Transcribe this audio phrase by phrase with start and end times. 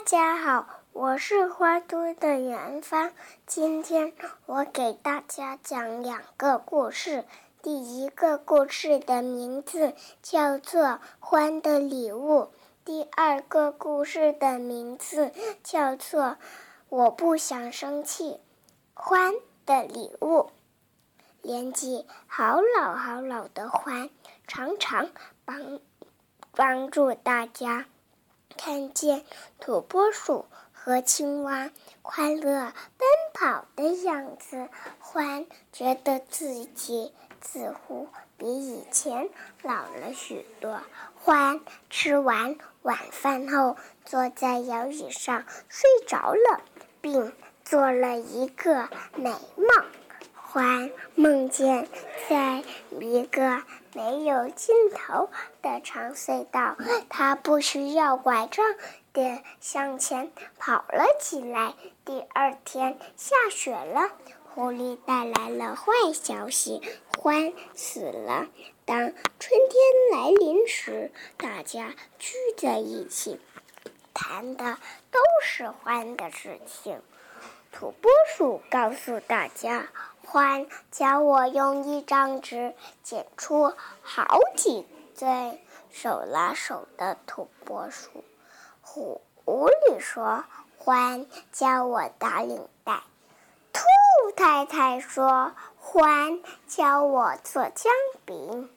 [0.00, 3.12] 大家好，我是花都的元芳。
[3.46, 4.14] 今天
[4.46, 7.26] 我给大家讲两个故事。
[7.60, 10.82] 第一个故事的名字叫做
[11.18, 12.44] 《欢的礼物》，
[12.82, 15.32] 第二个故事的名字
[15.62, 16.22] 叫做
[16.88, 18.32] 《我不想生气》。
[18.94, 19.34] 欢
[19.66, 20.50] 的礼物，
[21.42, 24.08] 年纪好老好老的欢，
[24.46, 25.10] 常常
[25.44, 25.78] 帮
[26.52, 27.84] 帮助大家。
[28.56, 29.24] 看见
[29.58, 31.70] 土拨鼠和青蛙
[32.02, 34.68] 快乐奔跑的样子，
[34.98, 39.28] 欢觉得自己似乎比以前
[39.62, 40.80] 老了许多。
[41.14, 41.60] 欢
[41.90, 46.62] 吃完晚饭后，坐在摇椅上睡着了，
[47.00, 47.32] 并
[47.64, 49.99] 做了一个美梦。
[50.52, 51.86] 欢梦见
[52.28, 52.64] 在
[52.98, 53.62] 一个
[53.94, 55.30] 没有尽头
[55.62, 56.76] 的长隧道，
[57.08, 58.64] 他不需要拐杖
[59.12, 61.74] 地向前跑了起来。
[62.04, 64.10] 第二天下雪了，
[64.42, 66.82] 狐狸带来了坏消息：
[67.16, 68.48] 欢死了。
[68.84, 68.98] 当
[69.38, 73.38] 春天来临时，大家聚在一起，
[74.12, 74.78] 谈的
[75.12, 77.00] 都是欢的事情。
[77.70, 79.86] 土拨鼠告诉大家。
[80.32, 84.86] 欢教我用一张纸剪出好几
[85.18, 88.22] 对手拉手的土拨鼠。
[88.80, 90.44] 狐狸说
[90.78, 93.02] ：“欢教我打领带。”
[93.74, 93.82] 兔
[94.36, 95.50] 太太说
[95.80, 97.92] ：“欢教我做姜
[98.24, 98.70] 饼。”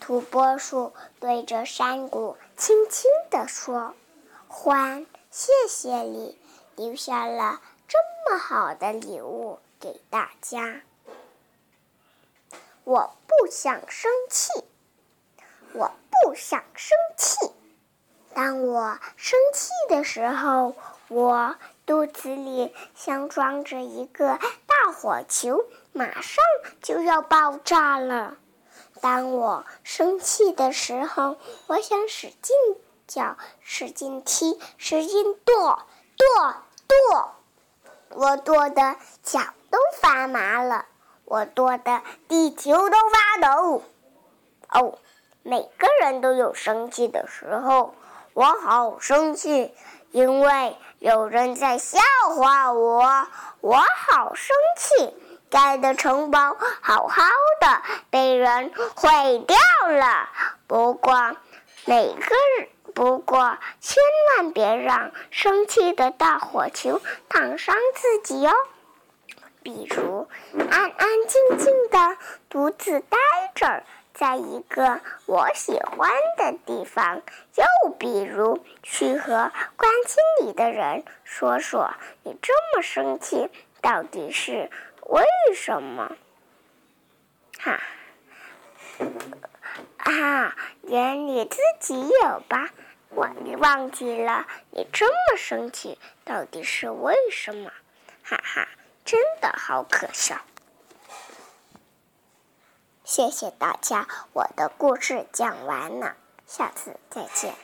[0.00, 3.92] 土拨鼠对着山谷轻轻地说
[4.48, 6.38] ：“欢，谢谢你
[6.74, 7.98] 留下了这
[8.30, 10.80] 么好的礼物。”给大家，
[12.84, 14.50] 我不想生气，
[15.72, 17.36] 我不想生气。
[18.34, 20.74] 当我生气的时候，
[21.08, 21.56] 我
[21.86, 26.44] 肚子里像装着一个大火球，马上
[26.82, 28.36] 就要爆炸了。
[29.00, 31.36] 当我生气的时候，
[31.68, 32.56] 我想使劲
[33.06, 37.34] 叫，使劲踢，使劲跺，跺，跺。
[38.10, 39.40] 我跺的脚
[39.70, 40.86] 都发麻了，
[41.24, 43.82] 我跺的地球都发抖。
[44.70, 44.98] 哦，
[45.42, 47.94] 每个人都有生气的时候，
[48.32, 49.74] 我好生气，
[50.10, 52.00] 因为有人在笑
[52.36, 53.26] 话我。
[53.60, 55.14] 我好生气，
[55.50, 57.22] 盖的城堡好好
[57.60, 59.56] 的被人毁掉
[59.88, 60.28] 了。
[60.66, 61.36] 不过，
[61.84, 62.68] 每个人。
[62.94, 64.02] 不过，千
[64.36, 68.52] 万别让生气的大火球烫伤自己哦。
[69.62, 70.28] 比如，
[70.70, 72.16] 安安静静的
[72.48, 73.18] 独自待
[73.54, 73.82] 着，
[74.14, 77.20] 在一个我喜欢的地方；
[77.56, 81.92] 又比如，去和关心你的人说说，
[82.22, 84.70] 你这么生气到底是
[85.02, 85.24] 为
[85.54, 86.16] 什么？
[87.58, 87.80] 哈，
[89.98, 92.70] 啊，连你自己有吧？
[93.10, 97.72] 我你忘记了，你这么生气，到底是为什么？
[98.22, 98.68] 哈哈，
[99.08, 100.42] 真的好可笑。
[103.04, 107.54] 谢谢大家，我的故事讲完了，下次再见。